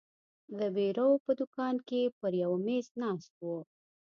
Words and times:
د 0.57 0.59
بیرو 0.75 1.09
په 1.23 1.31
دوکان 1.39 1.75
کې 1.87 2.01
پر 2.19 2.31
یوه 2.43 2.57
مېز 2.65 2.87
ناست 3.01 3.31
وو. 3.43 3.57